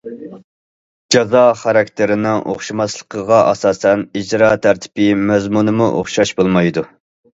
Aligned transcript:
جازا 1.15 1.43
خاراكتېرىنىڭ 1.59 2.41
ئوخشىماسلىقىغا 2.53 3.41
ئاساسەن 3.51 4.07
ئىجرا 4.21 4.49
تەرتىپى، 4.67 5.11
مەزمۇنىمۇ 5.33 5.91
ئوخشاش 6.01 6.33
بولمايدۇ. 6.41 6.87